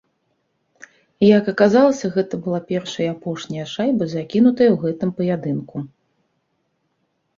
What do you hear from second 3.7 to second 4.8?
шайба, закінутая ў